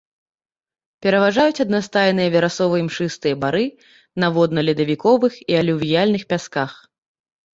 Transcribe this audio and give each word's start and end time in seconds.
Пераважаюць 1.05 1.61
аднастайныя 1.65 2.31
верасова-імшыстыя 2.35 3.35
бары 3.43 3.65
на 4.23 4.27
водна-ледавіковых 4.37 5.33
і 5.55 5.59
алювіяльных 5.61 6.23
пясках. 6.33 6.71